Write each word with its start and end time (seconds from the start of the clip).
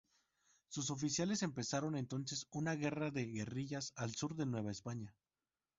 Sus 0.69 0.89
oficiales 0.89 1.43
empezaron 1.43 1.95
entonces 1.95 2.47
una 2.49 2.73
guerra 2.73 3.11
de 3.11 3.27
guerrillas 3.27 3.93
al 3.95 4.15
sur 4.15 4.33
de 4.35 4.45
la 4.45 4.51
Nueva 4.53 4.71
España. 4.71 5.15